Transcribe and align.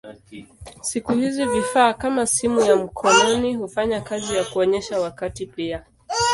Siku 0.81 1.13
hizi 1.13 1.45
vifaa 1.45 1.93
kama 1.93 2.25
simu 2.27 2.61
ya 2.61 2.75
mkononi 2.75 3.55
hufanya 3.55 4.01
kazi 4.01 4.35
ya 4.35 4.43
kuonyesha 4.45 4.99
wakati 4.99 5.45
pia. 5.45 5.85